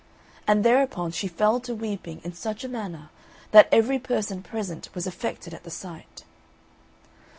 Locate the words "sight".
5.69-6.23